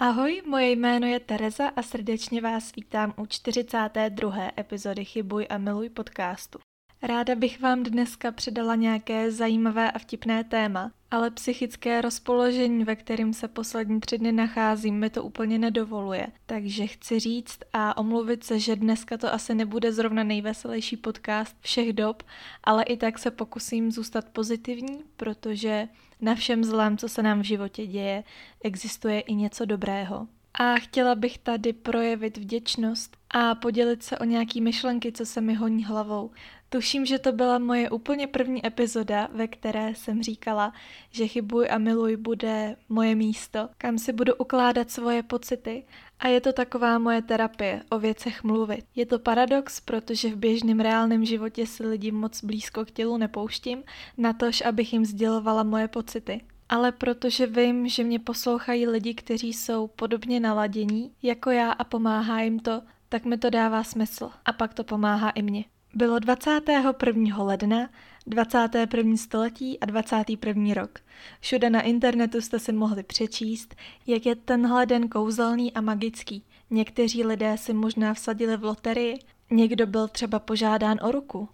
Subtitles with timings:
[0.00, 4.36] Ahoj, moje jméno je Tereza a srdečně vás vítám u 42.
[4.58, 6.58] epizody Chybuj a miluj podcastu.
[7.02, 13.32] Ráda bych vám dneska předala nějaké zajímavé a vtipné téma, ale psychické rozpoložení, ve kterém
[13.32, 16.26] se poslední tři dny nacházím, mi to úplně nedovoluje.
[16.46, 21.92] Takže chci říct a omluvit se, že dneska to asi nebude zrovna nejveselější podcast všech
[21.92, 22.22] dob,
[22.64, 25.88] ale i tak se pokusím zůstat pozitivní, protože
[26.20, 28.24] na všem zlém, co se nám v životě děje,
[28.64, 30.26] existuje i něco dobrého.
[30.54, 35.54] A chtěla bych tady projevit vděčnost a podělit se o nějaký myšlenky, co se mi
[35.54, 36.30] honí hlavou.
[36.68, 40.72] Tuším, že to byla moje úplně první epizoda, ve které jsem říkala,
[41.10, 45.84] že chybuj a miluj bude moje místo, kam si budu ukládat svoje pocity
[46.20, 48.84] a je to taková moje terapie, o věcech mluvit.
[48.94, 53.82] Je to paradox, protože v běžném reálném životě si lidi moc blízko k tělu nepouštím,
[54.16, 56.40] natož abych jim sdělovala moje pocity.
[56.68, 62.40] Ale protože vím, že mě poslouchají lidi, kteří jsou podobně naladění jako já a pomáhá
[62.40, 64.30] jim to, tak mi to dává smysl.
[64.44, 65.64] A pak to pomáhá i mně.
[65.94, 67.42] Bylo 21.
[67.42, 67.88] ledna,
[68.28, 69.16] 21.
[69.16, 70.74] století a 21.
[70.74, 70.98] rok.
[71.40, 73.74] Všude na internetu jste si mohli přečíst,
[74.06, 76.44] jak je tenhle den kouzelný a magický.
[76.70, 79.18] Někteří lidé si možná vsadili v loterii,
[79.50, 81.48] někdo byl třeba požádán o ruku.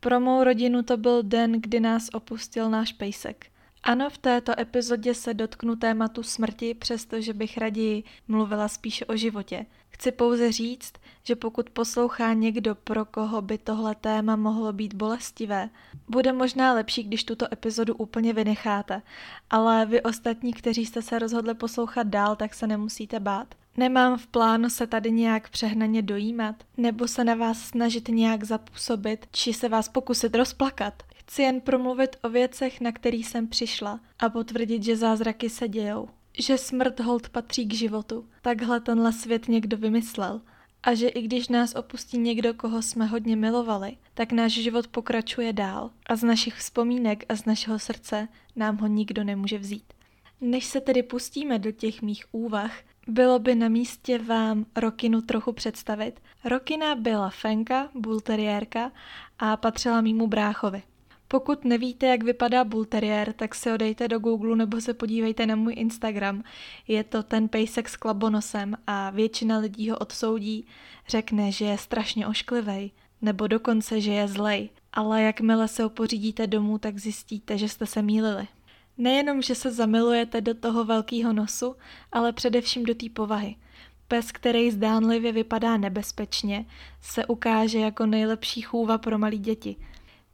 [0.00, 3.46] Pro mou rodinu to byl den, kdy nás opustil náš pejsek.
[3.86, 9.66] Ano, v této epizodě se dotknu tématu smrti, přestože bych raději mluvila spíše o životě.
[9.88, 15.70] Chci pouze říct, že pokud poslouchá někdo, pro koho by tohle téma mohlo být bolestivé,
[16.08, 19.02] bude možná lepší, když tuto epizodu úplně vynecháte,
[19.50, 23.54] ale vy ostatní, kteří jste se rozhodli poslouchat dál, tak se nemusíte bát.
[23.76, 29.26] Nemám v plánu se tady nějak přehnaně dojímat, nebo se na vás snažit nějak zapůsobit,
[29.32, 31.02] či se vás pokusit rozplakat.
[31.26, 36.08] Chci jen promluvit o věcech, na který jsem přišla a potvrdit, že zázraky se dějou.
[36.38, 38.28] Že smrt hold patří k životu.
[38.42, 40.40] Takhle tenhle svět někdo vymyslel.
[40.82, 45.52] A že i když nás opustí někdo, koho jsme hodně milovali, tak náš život pokračuje
[45.52, 49.92] dál a z našich vzpomínek a z našeho srdce nám ho nikdo nemůže vzít.
[50.40, 52.72] Než se tedy pustíme do těch mých úvah,
[53.08, 56.20] bylo by na místě vám Rokinu trochu představit.
[56.44, 58.92] Rokina byla fenka, bulteriérka
[59.38, 60.82] a patřila mýmu bráchovi.
[61.34, 65.56] Pokud nevíte, jak vypadá bull terrier, tak si odejte do Google nebo se podívejte na
[65.56, 66.44] můj Instagram.
[66.88, 70.66] Je to ten pejsek s klabonosem a většina lidí ho odsoudí,
[71.08, 72.90] řekne, že je strašně ošklivej,
[73.22, 74.70] nebo dokonce, že je zlej.
[74.92, 78.48] Ale jakmile se ho pořídíte domů, tak zjistíte, že jste se mýlili.
[78.98, 81.76] Nejenom, že se zamilujete do toho velkého nosu,
[82.12, 83.56] ale především do té povahy.
[84.08, 86.66] Pes, který zdánlivě vypadá nebezpečně,
[87.00, 89.76] se ukáže jako nejlepší chůva pro malé děti–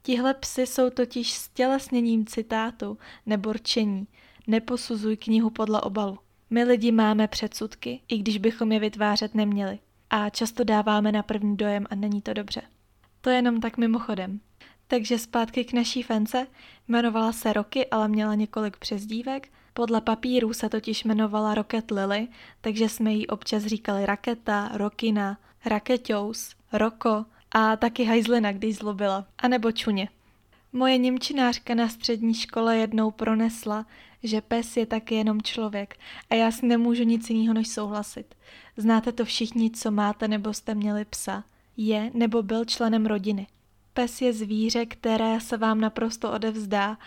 [0.03, 4.07] Tihle psy jsou totiž stělesněním citátu nebo rčení.
[4.47, 6.17] Neposuzuj knihu podle obalu.
[6.49, 9.79] My lidi máme předsudky, i když bychom je vytvářet neměli.
[10.09, 12.61] A často dáváme na první dojem a není to dobře.
[13.21, 14.39] To je jenom tak mimochodem.
[14.87, 16.47] Takže zpátky k naší fence.
[16.87, 19.49] Jmenovala se Roky, ale měla několik přezdívek.
[19.73, 22.27] Podle papíru se totiž jmenovala Rocket Lily,
[22.61, 29.47] takže jsme jí občas říkali Raketa, Rokina, Rakeťous, Roko, a taky hajzlina, když zlobila, a
[29.47, 30.09] nebo čuně.
[30.73, 33.85] Moje němčinářka na střední škole jednou pronesla,
[34.23, 38.35] že pes je taky jenom člověk a já si nemůžu nic jiného než souhlasit.
[38.77, 41.43] Znáte to všichni, co máte nebo jste měli psa.
[41.77, 43.47] Je nebo byl členem rodiny.
[43.93, 46.97] Pes je zvíře, které se vám naprosto odevzdá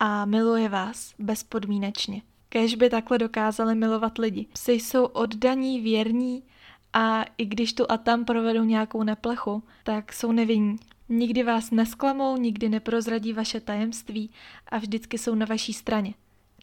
[0.00, 2.22] a miluje vás bezpodmínečně.
[2.48, 4.46] Kež by takhle dokázali milovat lidi.
[4.52, 6.42] Psy jsou oddaní, věrní,
[6.92, 10.76] a i když tu a tam provedou nějakou neplechu, tak jsou nevinní.
[11.08, 14.30] Nikdy vás nesklamou, nikdy neprozradí vaše tajemství
[14.66, 16.14] a vždycky jsou na vaší straně.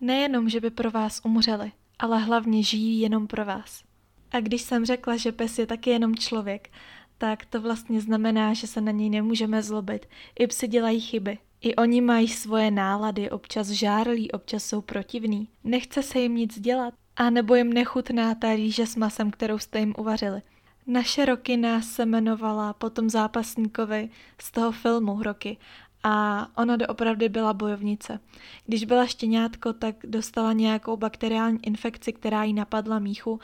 [0.01, 3.83] Nejenom, že by pro vás umřeli, ale hlavně žijí jenom pro vás.
[4.31, 6.69] A když jsem řekla, že pes je taky jenom člověk,
[7.17, 10.05] tak to vlastně znamená, že se na něj nemůžeme zlobit.
[10.39, 11.37] I psi dělají chyby.
[11.61, 15.47] I oni mají svoje nálady, občas žárlí, občas jsou protivní.
[15.63, 19.79] Nechce se jim nic dělat, a nebo jim nechutná ta rýže s masem, kterou jste
[19.79, 20.41] jim uvařili.
[20.87, 24.09] Naše roky nás se jmenovala potom zápasníkovi
[24.41, 25.57] z toho filmu Roky
[26.03, 28.19] a ona doopravdy byla bojovnice.
[28.65, 33.39] Když byla štěňátko, tak dostala nějakou bakteriální infekci, která jí napadla míchu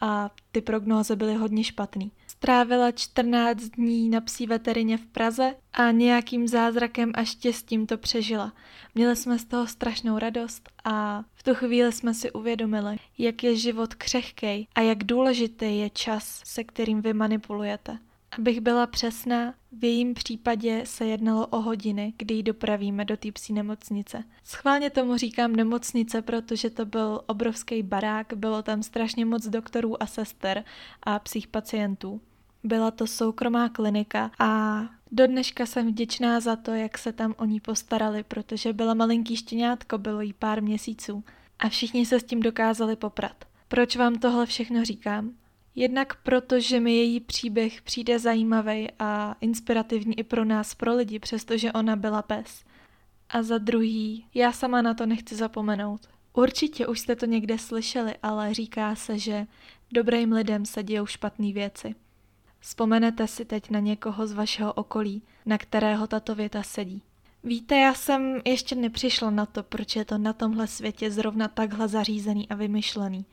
[0.00, 2.12] a ty prognózy byly hodně špatný.
[2.42, 8.52] Strávila 14 dní na psí veterině v Praze a nějakým zázrakem a štěstím to přežila.
[8.94, 13.56] Měli jsme z toho strašnou radost a v tu chvíli jsme si uvědomili, jak je
[13.56, 17.98] život křehkej a jak důležitý je čas, se kterým vy manipulujete.
[18.38, 23.32] Abych byla přesná, v jejím případě se jednalo o hodiny, kdy ji dopravíme do té
[23.32, 24.24] psí nemocnice.
[24.44, 30.06] Schválně tomu říkám nemocnice, protože to byl obrovský barák, bylo tam strašně moc doktorů a
[30.06, 30.64] sester
[31.02, 32.20] a psích pacientů.
[32.64, 34.80] Byla to soukromá klinika a
[35.12, 39.36] do dneška jsem vděčná za to, jak se tam o ní postarali, protože byla malinký
[39.36, 41.24] štěňátko, bylo jí pár měsíců
[41.58, 43.44] a všichni se s tím dokázali poprat.
[43.68, 45.32] Proč vám tohle všechno říkám?
[45.74, 51.18] Jednak proto, že mi její příběh přijde zajímavý a inspirativní i pro nás, pro lidi,
[51.18, 52.64] přestože ona byla pes.
[53.28, 56.08] A za druhý, já sama na to nechci zapomenout.
[56.32, 59.46] Určitě už jste to někde slyšeli, ale říká se, že
[59.92, 61.94] dobrým lidem se dějou špatné věci.
[62.60, 67.02] Vzpomenete si teď na někoho z vašeho okolí, na kterého tato věta sedí.
[67.44, 71.88] Víte, já jsem ještě nepřišla na to, proč je to na tomhle světě zrovna takhle
[71.88, 73.24] zařízený a vymyšlený.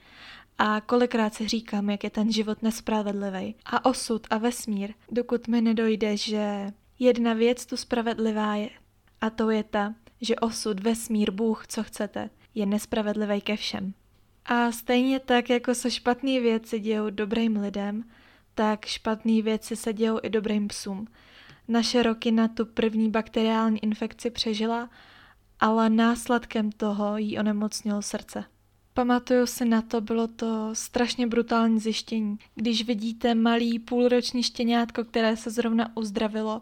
[0.58, 3.56] A kolikrát si říkám, jak je ten život nespravedlivý.
[3.66, 8.70] A osud a vesmír, dokud mi nedojde, že jedna věc tu spravedlivá je.
[9.22, 13.94] A to je ta, že osud, vesmír, Bůh, co chcete, je nespravedlivý ke všem.
[14.46, 18.04] A stejně tak, jako se špatné věci dějou dobrým lidem,
[18.58, 21.08] tak špatné věci se dějou i dobrým psům.
[21.68, 24.90] Naše roky na tu první bakteriální infekci přežila,
[25.60, 28.44] ale následkem toho jí onemocnilo srdce.
[28.94, 32.38] Pamatuju si na to, bylo to strašně brutální zjištění.
[32.56, 36.62] Když vidíte malý půlroční štěňátko, které se zrovna uzdravilo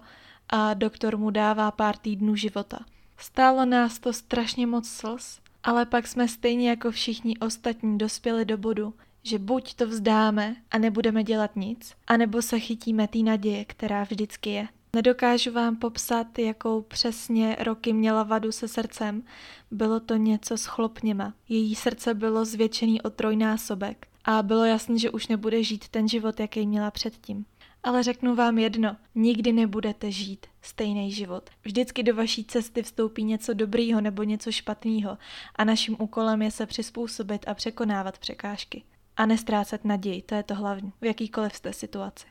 [0.50, 2.80] a doktor mu dává pár týdnů života.
[3.18, 8.57] Stálo nás to strašně moc slz, ale pak jsme stejně jako všichni ostatní dospěli do
[8.57, 8.94] bodu,
[9.25, 14.50] že buď to vzdáme a nebudeme dělat nic, anebo se chytíme té naděje, která vždycky
[14.50, 14.68] je.
[14.95, 19.24] Nedokážu vám popsat, jakou přesně roky měla vadu se srdcem.
[19.72, 21.33] Bylo to něco s chlopněma.
[21.50, 26.39] Její srdce bylo zvětšený o trojnásobek a bylo jasné, že už nebude žít ten život,
[26.39, 27.45] jaký měla předtím.
[27.83, 31.50] Ale řeknu vám jedno, nikdy nebudete žít stejný život.
[31.63, 35.18] Vždycky do vaší cesty vstoupí něco dobrýho nebo něco špatného
[35.56, 38.83] a naším úkolem je se přizpůsobit a překonávat překážky.
[39.17, 42.25] A nestrácet naději, to je to hlavní, v jakýkoliv jste situaci.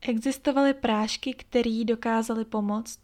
[0.00, 2.98] Existovaly prášky, které dokázaly pomoct,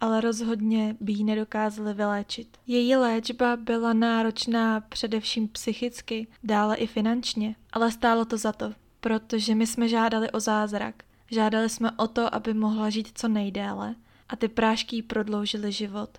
[0.00, 2.58] ale rozhodně by ji nedokázaly vyléčit.
[2.66, 9.54] Její léčba byla náročná především psychicky, dále i finančně, ale stálo to za to, protože
[9.54, 11.04] my jsme žádali o zázrak.
[11.30, 13.94] Žádali jsme o to, aby mohla žít co nejdéle
[14.28, 16.18] a ty prášky jí prodloužily život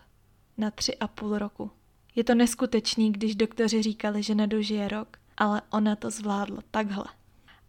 [0.58, 1.72] na tři a půl roku.
[2.16, 7.06] Je to neskutečný, když doktoři říkali, že nedožije rok, ale ona to zvládla takhle.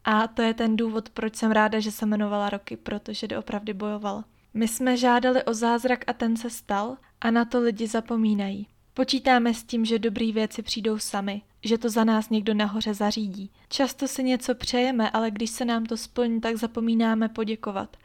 [0.04, 4.24] A to je ten důvod, proč jsem ráda, že se jmenovala Roky, protože doopravdy bojovala.
[4.54, 8.68] My jsme žádali o zázrak a ten se stal a na to lidi zapomínají.
[8.94, 13.50] Počítáme s tím, že dobrý věci přijdou sami, že to za nás někdo nahoře zařídí.
[13.68, 17.96] Často si něco přejeme, ale když se nám to splní, tak zapomínáme poděkovat.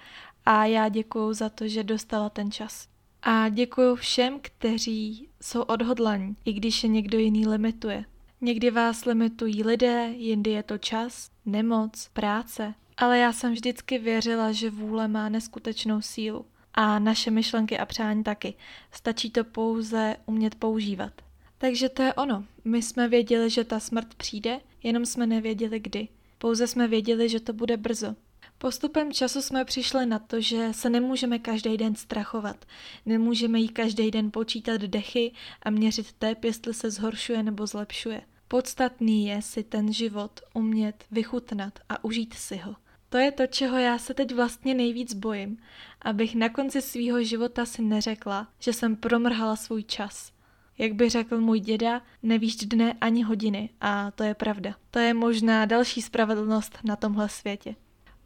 [0.46, 2.88] A já děkuju za to, že dostala ten čas.
[3.22, 8.06] A děkuju všem, kteří jsou odhodlaní, i když je někdo jiný limituje.
[8.44, 12.74] Někdy vás limitují lidé, jindy je to čas, nemoc, práce.
[12.98, 16.46] Ale já jsem vždycky věřila, že vůle má neskutečnou sílu.
[16.74, 18.54] A naše myšlenky a přání taky.
[18.92, 21.14] Stačí to pouze umět používat.
[21.58, 22.44] Takže to je ono.
[22.66, 26.08] My jsme věděli, že ta smrt přijde, jenom jsme nevěděli kdy.
[26.38, 28.16] Pouze jsme věděli, že to bude brzo.
[28.62, 32.66] Postupem času jsme přišli na to, že se nemůžeme každý den strachovat.
[33.06, 35.32] Nemůžeme jí každý den počítat dechy
[35.64, 38.22] a měřit tep, jestli se zhoršuje nebo zlepšuje.
[38.48, 42.76] Podstatný je si ten život umět vychutnat a užít si ho.
[43.10, 45.58] To je to, čeho já se teď vlastně nejvíc bojím,
[46.02, 50.32] abych na konci svýho života si neřekla, že jsem promrhala svůj čas.
[50.78, 54.76] Jak by řekl můj děda, nevíš dne ani hodiny a to je pravda.
[54.92, 57.76] To je možná další spravedlnost na tomhle světě.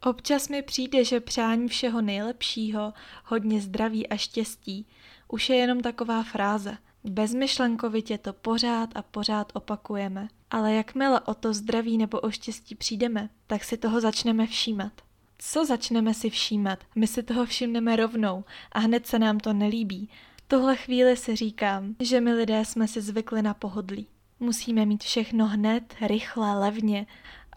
[0.06, 2.92] Občas mi přijde, že přání všeho nejlepšího,
[3.24, 4.86] hodně zdraví a štěstí,
[5.28, 6.78] už je jenom taková fráze.
[7.04, 10.28] Bezmyšlenkovitě to pořád a pořád opakujeme.
[10.50, 14.92] Ale jakmile o to zdraví nebo o štěstí přijdeme, tak si toho začneme všímat.
[15.38, 16.78] Co začneme si všímat?
[16.94, 20.08] My si toho všimneme rovnou a hned se nám to nelíbí.
[20.36, 24.06] V tuhle chvíli si říkám, že my lidé jsme si zvykli na pohodlí.
[24.40, 27.06] Musíme mít všechno hned, rychle, levně,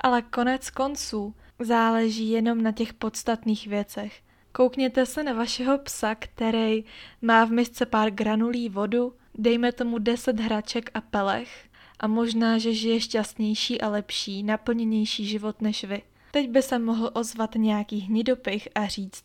[0.04, 4.22] ale konec konců záleží jenom na těch podstatných věcech.
[4.52, 6.84] Koukněte se na vašeho psa, který
[7.22, 12.74] má v misce pár granulí vodu, dejme tomu 10 hraček a pelech a možná, že
[12.74, 16.02] žije šťastnější a lepší, naplněnější život než vy.
[16.32, 19.24] Teď by se mohl ozvat nějaký hnidopich a říct,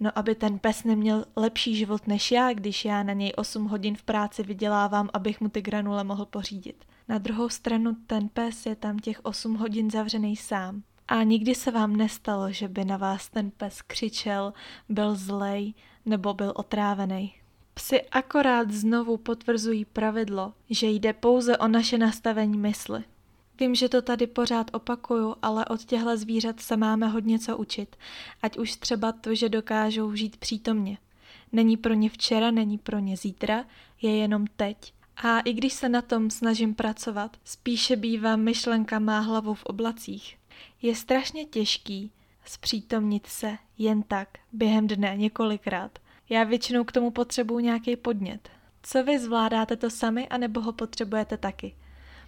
[0.00, 3.96] no aby ten pes neměl lepší život než já, když já na něj 8 hodin
[3.96, 6.84] v práci vydělávám, abych mu ty granule mohl pořídit.
[7.08, 11.70] Na druhou stranu ten pes je tam těch 8 hodin zavřený sám A nikdy se
[11.70, 14.52] vám nestalo, že by na vás ten pes křičel,
[14.88, 15.74] byl zlej
[16.06, 17.34] nebo byl otrávený.
[17.74, 23.04] Psi akorát znovu potvrzují pravidlo, že jde pouze o naše nastavení mysli.
[23.60, 27.96] Vím, že to tady pořád opakuju, ale od těchto zvířat se máme hodně co učit,
[28.42, 30.98] ať už třeba to, že dokážou žít přítomně.
[31.52, 33.64] Není pro ně včera, není pro ně zítra,
[34.02, 34.92] je jenom teď.
[35.16, 40.41] A i když se na tom snažím pracovat, spíše bývá myšlenka má hlavu v oblacích.
[40.82, 42.12] Je strašně těžký
[42.44, 45.98] zpřítomnit se jen tak, během dne, několikrát.
[46.28, 48.48] Já většinou k tomu potřebuju nějaký podnět.
[48.82, 51.74] Co vy zvládáte to sami, anebo ho potřebujete taky?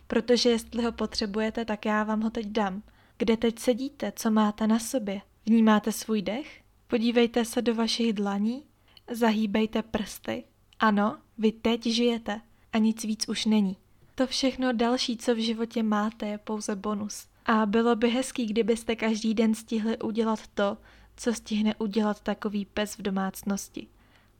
[0.06, 2.82] Protože jestli ho potřebujete, tak já vám ho teď dám.
[3.18, 5.20] Kde teď sedíte, co máte na sobě?
[5.46, 6.62] Vnímáte svůj dech?
[6.86, 8.64] Podívejte se do vašich dlaní,
[9.10, 10.44] zahýbejte prsty.
[10.78, 12.40] Ano, vy teď žijete
[12.72, 13.76] a nic víc už není.
[14.14, 17.26] To všechno další, co v životě máte, je pouze bonus.
[17.46, 20.78] A bylo by hezký, kdybyste každý den stihli udělat to,
[21.16, 23.86] co stihne udělat takový pes v domácnosti.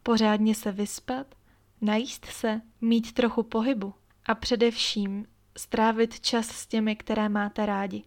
[0.03, 1.35] Pořádně se vyspat,
[1.81, 3.95] najíst se, mít trochu pohybu
[4.27, 8.03] a především strávit čas s těmi, které máte rádi.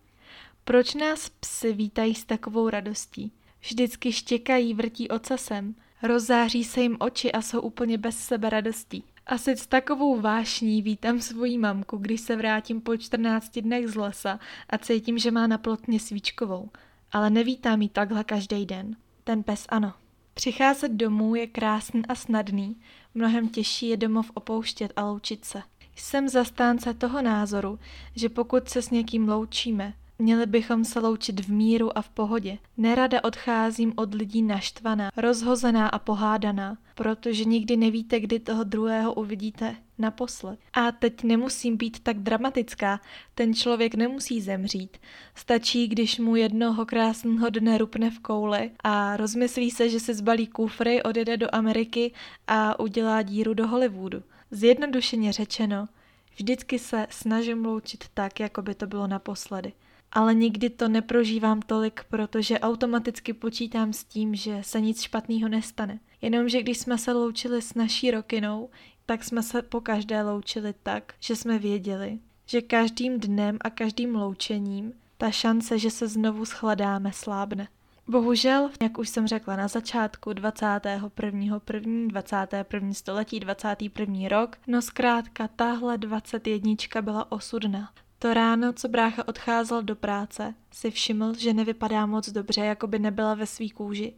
[0.64, 3.32] Proč nás psy vítají s takovou radostí?
[3.62, 9.04] Vždycky štěkají, vrtí ocasem, rozzáří se jim oči a jsou úplně bez sebe radostí.
[9.28, 14.40] Asi s takovou vášní vítám svoji mamku, když se vrátím po 14 dnech z lesa
[14.70, 16.70] a cítím, že má na plotně svíčkovou.
[17.12, 18.96] Ale nevítám jí takhle každý den.
[19.24, 19.94] Ten pes ano.
[20.34, 22.76] Přicházet domů je krásný a snadný,
[23.16, 25.62] mnohem těžší je domov opouštět a loučit se.
[25.96, 27.80] Jsem zastánce toho názoru,
[28.16, 32.58] že pokud se s někým loučíme, Měli bychom se loučit v míru a v pohodě.
[32.78, 39.76] Nerada odcházím od lidí naštvaná, rozhozená a pohádaná, protože nikdy nevíte, kdy toho druhého uvidíte
[39.98, 40.60] naposled.
[40.74, 43.02] A teď nemusím být tak dramatická,
[43.36, 44.98] ten člověk nemusí zemřít.
[45.36, 50.48] Stačí, když mu jednoho krásného dne rupne v kouli a rozmyslí se, že se zbalí
[50.48, 52.14] kufry, odjede do Ameriky
[52.48, 54.24] a udělá díru do Hollywoodu.
[54.52, 55.88] Zjednodušeně řečeno,
[56.36, 59.74] vždycky se snažím loučit tak, jako by to bylo naposledy
[60.12, 66.00] ale nikdy to neprožívám tolik, protože automaticky počítám s tím, že se nic špatného nestane.
[66.22, 68.70] Jenomže když jsme se loučili s naší rokinou,
[69.06, 74.16] tak jsme se po každé loučili tak, že jsme věděli, že každým dnem a každým
[74.16, 77.68] loučením ta šance, že se znovu schladáme, slábne.
[78.08, 81.60] Bohužel, jak už jsem řekla na začátku 21.
[82.08, 82.94] 21.
[82.94, 84.30] století, 21.
[84.30, 87.90] rok, no zkrátka tahle 21 byla osudná.
[88.20, 93.00] To ráno, co brácha odcházel do práce, si všiml, že nevypadá moc dobře, jako by
[93.00, 94.14] nebyla ve svý kůži,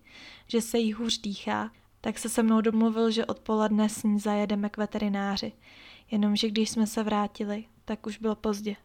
[0.48, 4.70] že se jí hůř dýchá, tak se se mnou domluvil, že odpoledne s ní zajedeme
[4.70, 5.52] k veterináři.
[6.12, 8.76] Jenomže když jsme se vrátili, tak už bylo pozdě.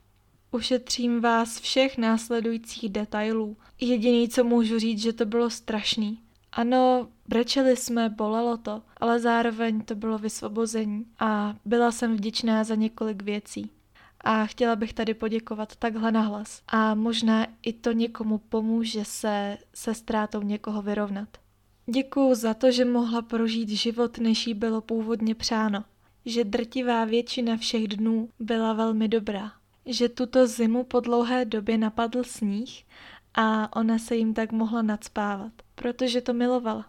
[0.50, 3.56] Ušetřím vás všech následujících detailů.
[3.80, 6.20] Jediný, co můžu říct, že to bylo strašný.
[6.52, 12.74] Ano, brečeli jsme, bolelo to, ale zároveň to bylo vysvobození a byla jsem vděčná za
[12.74, 13.70] několik věcí
[14.24, 16.62] a chtěla bych tady poděkovat takhle nahlas.
[16.68, 21.28] A možná i to někomu pomůže se se ztrátou někoho vyrovnat.
[21.86, 25.84] Děkuju za to, že mohla prožít život, než jí bylo původně přáno.
[26.24, 29.52] Že drtivá většina všech dnů byla velmi dobrá.
[29.86, 32.84] Že tuto zimu po dlouhé době napadl sníh
[33.34, 36.86] a ona se jim tak mohla nadspávat, protože to milovala.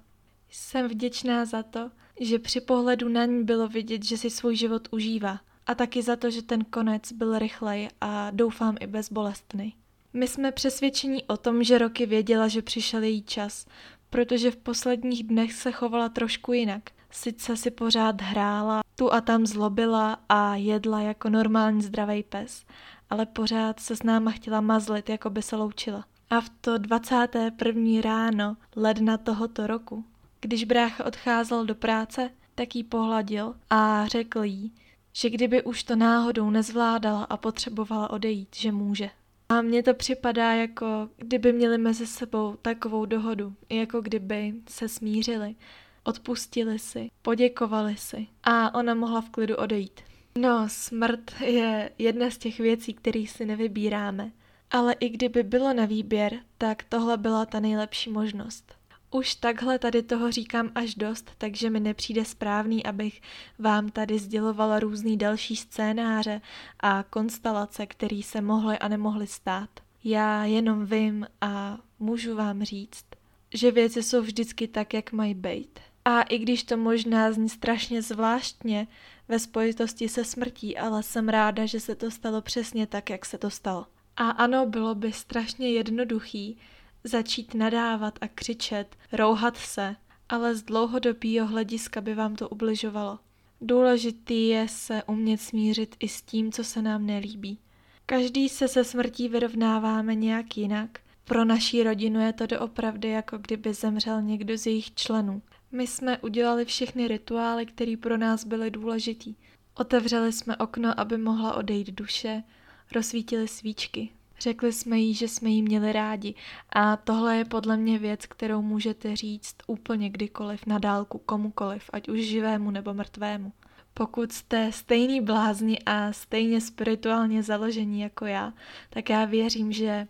[0.49, 4.87] Jsem vděčná za to, že při pohledu na ní bylo vidět, že si svůj život
[4.91, 9.75] užívá– a taky za to, že ten konec byl rychlej a doufám i bezbolestný.
[10.13, 13.65] My jsme přesvědčení o tom, že roky věděla, že přišel její čas,
[14.09, 16.83] protože v posledních dnech se chovala trošku jinak.
[17.11, 22.65] Sice si pořád hrála, tu a tam zlobila a jedla jako normální zdravý pes,
[23.09, 26.05] ale pořád se s náma chtěla mazlit, jako by se loučila.
[26.29, 28.01] A v to 21.
[28.01, 30.05] ráno ledna tohoto roku,
[30.41, 34.73] když brácha odcházel do práce, tak jí pohladil a řekl jí,
[35.15, 39.09] že kdyby už to náhodou nezvládala a potřebovala odejít, že může.
[39.49, 45.55] A mně to připadá jako kdyby měli mezi sebou takovou dohodu, jako kdyby se smířili,
[46.03, 50.01] odpustili si, poděkovali si a ona mohla v klidu odejít.
[50.37, 54.31] No, smrt je jedna z těch věcí, které si nevybíráme.
[54.71, 58.75] Ale i kdyby bylo na výběr, tak tohle byla ta nejlepší možnost.
[59.15, 63.21] Už takhle tady toho říkám až dost, takže mi nepřijde správný, abych
[63.59, 66.41] vám tady sdělovala různý další scénáře
[66.79, 69.69] a konstelace, které se mohly a nemohly stát.
[70.03, 73.05] Já jenom vím a můžu vám říct,
[73.53, 75.79] že věci jsou vždycky tak, jak mají být.
[76.05, 78.87] A i když to možná zní strašně zvláštně
[79.27, 83.37] ve spojitosti se smrtí, ale jsem ráda, že se to stalo přesně tak, jak se
[83.37, 83.85] to stalo.
[84.17, 86.57] A ano, bylo by strašně jednoduchý
[87.05, 89.95] začít nadávat a křičet, rouhat se,
[90.29, 93.19] ale z dlouhodobého hlediska by vám to ubližovalo.
[93.61, 97.59] Důležitý je se umět smířit i s tím, co se nám nelíbí.
[98.05, 100.99] Každý se se smrtí vyrovnáváme nějak jinak.
[101.23, 105.41] Pro naší rodinu je to doopravdy jako kdyby zemřel někdo z jejich členů.
[105.71, 109.35] My jsme udělali všechny rituály, které pro nás byly důležitý.
[109.75, 112.43] Otevřeli jsme okno, aby mohla odejít duše,
[112.91, 114.09] rozsvítili svíčky.
[114.39, 116.35] Řekli jsme jí, že jsme jí měli rádi
[116.69, 122.09] a tohle je podle mě věc, kterou můžete říct úplně kdykoliv na dálku komukoliv, ať
[122.09, 123.51] už živému nebo mrtvému.
[123.93, 128.53] Pokud jste stejný blázni a stejně spirituálně založení jako já,
[128.89, 130.07] tak já věřím, že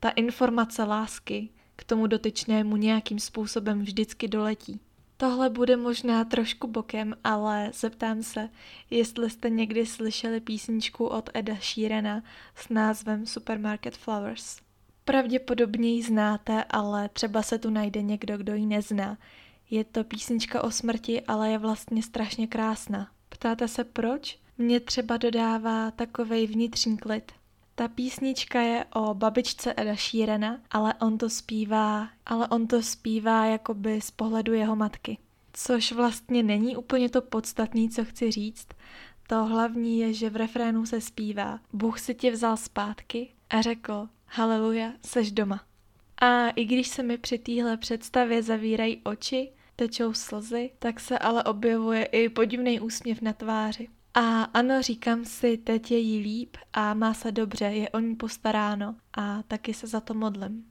[0.00, 4.80] ta informace lásky k tomu dotyčnému nějakým způsobem vždycky doletí.
[5.16, 8.48] Tohle bude možná trošku bokem, ale zeptám se,
[8.90, 12.22] jestli jste někdy slyšeli písničku od Eda Sheerana
[12.54, 14.56] s názvem Supermarket Flowers.
[15.04, 19.18] Pravděpodobně ji znáte, ale třeba se tu najde někdo, kdo ji nezná.
[19.70, 23.10] Je to písnička o smrti, ale je vlastně strašně krásná.
[23.28, 24.38] Ptáte se proč?
[24.58, 27.32] Mně třeba dodává takovej vnitřní klid.
[27.78, 33.44] Ta písnička je o babičce Eda Sheerana, ale on to zpívá, ale on to zpívá
[33.44, 35.18] jakoby z pohledu jeho matky.
[35.52, 38.68] Což vlastně není úplně to podstatné, co chci říct.
[39.28, 44.08] To hlavní je, že v refrénu se zpívá Bůh si tě vzal zpátky a řekl
[44.26, 45.64] Haleluja, seš doma.
[46.20, 51.44] A i když se mi při téhle představě zavírají oči, tečou slzy, tak se ale
[51.44, 53.88] objevuje i podivný úsměv na tváři.
[54.18, 58.16] A ano, říkám si, teď je jí líp a má se dobře, je o ní
[58.16, 60.64] postaráno a taky se za to modlím.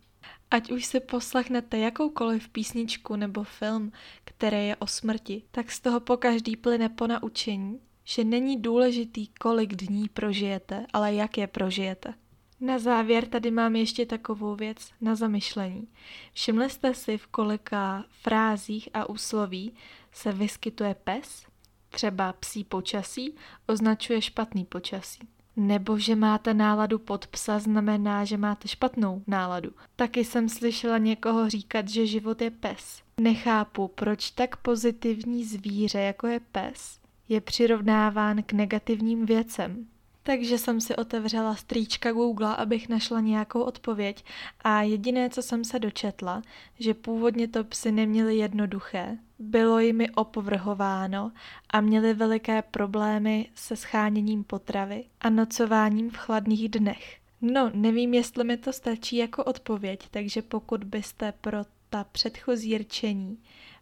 [0.51, 3.91] Ať už si poslechnete jakoukoliv písničku nebo film,
[4.23, 9.27] který je o smrti, tak z toho po každý plyne po naučení, že není důležitý,
[9.27, 12.13] kolik dní prožijete, ale jak je prožijete.
[12.59, 15.87] Na závěr tady mám ještě takovou věc na zamyšlení.
[16.33, 19.73] Všimli jste si, v kolika frázích a úsloví
[20.11, 21.45] se vyskytuje pes?
[21.95, 23.35] Třeba psí počasí,
[23.67, 25.19] označuje špatný počasí.
[25.55, 29.71] Nebo že máte náladu pod psa znamená, že máte špatnou náladu.
[29.95, 33.01] Taky jsem slyšela někoho říkat, že život je pes.
[33.19, 39.87] Nechápu, proč tak pozitivní zvíře, jako je pes, je přirovnáván k negativním věcem.
[40.27, 44.23] Takže jsem si otevřela strýčka Google, abych našla nějakou odpověď
[44.61, 46.41] a jediné, co jsem se dočetla,
[46.79, 51.31] že původně to psy neměly jednoduché, bylo jimi opovrhováno
[51.69, 57.17] a měli veliké problémy se scháněním potravy a nocováním v chladných dnech.
[57.41, 61.57] No, nevím, jestli mi to stačí jako odpověď, takže pokud byste pro
[61.89, 63.37] ta předchozí rčení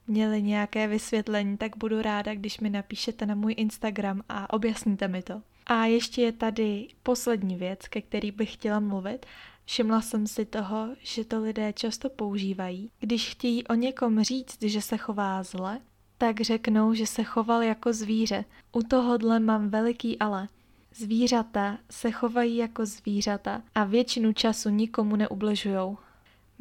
[0.08, 5.22] měli nějaké vysvětlení, tak budu ráda, když mi napíšete na můj Instagram a objasníte mi
[5.22, 5.42] to.
[5.66, 9.26] A ještě je tady poslední věc, ke který bych chtěla mluvit.
[9.66, 12.90] Všimla jsem si toho, že to lidé často používají.
[13.00, 15.80] Když chtějí o někom říct, že se chová zle,
[16.18, 18.46] tak řeknou, že se choval jako zvíře.
[18.72, 20.48] U tohohle mám veliký ale.
[20.96, 25.98] Zvířata se chovají jako zvířata a většinu času nikomu neubližujou.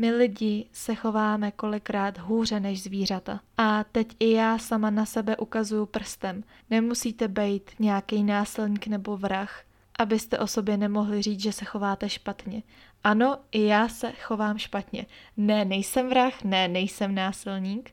[0.03, 3.41] My lidi se chováme kolikrát hůře než zvířata.
[3.57, 6.45] A teď i já sama na sebe ukazuju prstem.
[6.71, 9.63] Nemusíte být nějaký násilník nebo vrah,
[9.99, 12.63] abyste o sobě nemohli říct, že se chováte špatně.
[13.05, 15.07] Ano, i já se chovám špatně.
[15.37, 17.91] Ne, nejsem vrah, ne, nejsem násilník,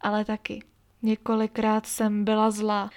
[0.00, 0.62] ale taky.
[1.02, 2.90] Několikrát jsem byla zlá.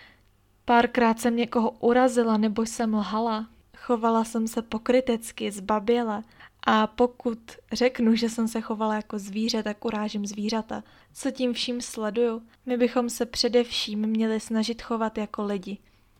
[0.66, 3.48] Párkrát jsem někoho urazila nebo jsem lhala.
[3.78, 6.24] Chovala jsem se pokrytecky, zbaběle.
[6.72, 7.40] A pokud
[7.72, 10.84] řeknu, že jsem se chovala jako zvíře, tak urážím zvířata.
[11.14, 12.42] Co tím vším sleduju?
[12.66, 15.78] My bychom se především měli snažit chovat jako lidi.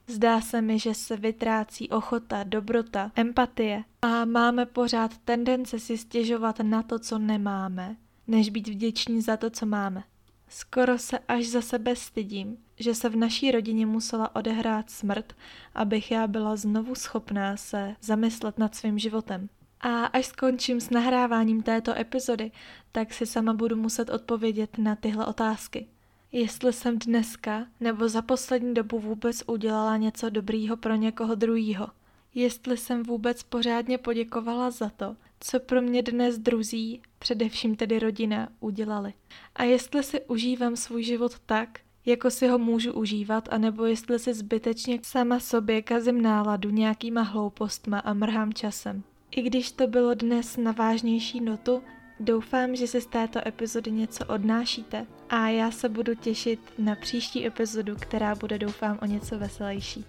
[0.08, 6.60] Zdá se mi, že se vytrácí ochota, dobrota, empatie a máme pořád tendence si stěžovat
[6.60, 7.96] na to, co nemáme,
[8.28, 10.04] než být vděční za to, co máme.
[10.48, 15.34] Skoro se až za sebe stydím, že se v naší rodině musela odehrát smrt,
[15.76, 19.50] abych já byla znovu schopná se zamyslet nad svým životem.
[19.82, 22.52] A až skončím s nahráváním této epizody,
[22.92, 25.88] tak si sama budu muset odpovědět na tyhle otázky.
[26.32, 31.88] Jestli jsem dneska nebo za poslední dobu vůbec udělala něco dobrýho pro někoho druhýho.
[32.36, 38.50] Jestli jsem vůbec pořádně poděkovala za to, co pro mě dnes druzí, především tedy rodina,
[38.60, 39.14] udělali.
[39.56, 44.34] A jestli si užívám svůj život tak, jako si ho můžu užívat, anebo jestli si
[44.34, 49.04] zbytečně sama sobě kazím náladu nějakýma hloupostma a mrhám časem.
[49.32, 51.84] I když to bylo dnes na vážnější notu,
[52.20, 57.46] doufám, že si z této epizody něco odnášíte a já se budu těšit na příští
[57.46, 60.06] epizodu, která bude doufám o něco veselější.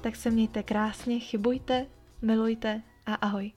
[0.00, 1.86] Tak se mějte krásně, chybujte,
[2.22, 3.52] milujte a ahoj.